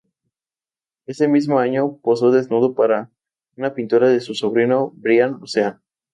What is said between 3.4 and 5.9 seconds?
una pintura de su sobrino, Brian Ocean.